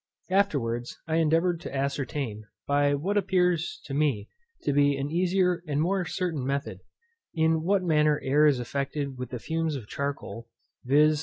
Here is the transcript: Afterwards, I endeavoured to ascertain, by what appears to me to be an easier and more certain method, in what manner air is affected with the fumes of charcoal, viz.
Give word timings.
Afterwards, 0.31 0.97
I 1.07 1.17
endeavoured 1.17 1.59
to 1.61 1.75
ascertain, 1.75 2.45
by 2.65 2.95
what 2.95 3.17
appears 3.17 3.79
to 3.85 3.93
me 3.93 4.29
to 4.63 4.73
be 4.73 4.97
an 4.97 5.11
easier 5.11 5.61
and 5.67 5.79
more 5.79 6.05
certain 6.05 6.43
method, 6.43 6.79
in 7.35 7.61
what 7.61 7.83
manner 7.83 8.19
air 8.23 8.47
is 8.47 8.59
affected 8.59 9.19
with 9.19 9.29
the 9.29 9.37
fumes 9.37 9.75
of 9.75 9.87
charcoal, 9.87 10.47
viz. 10.83 11.19